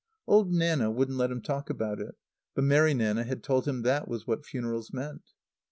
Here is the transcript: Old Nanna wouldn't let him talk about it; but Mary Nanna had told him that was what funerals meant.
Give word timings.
Old 0.25 0.51
Nanna 0.51 0.89
wouldn't 0.89 1.19
let 1.19 1.29
him 1.29 1.43
talk 1.43 1.69
about 1.69 1.99
it; 1.99 2.15
but 2.55 2.63
Mary 2.63 2.95
Nanna 2.95 3.23
had 3.23 3.43
told 3.43 3.67
him 3.67 3.83
that 3.83 4.07
was 4.07 4.25
what 4.25 4.47
funerals 4.47 4.91
meant. 4.91 5.21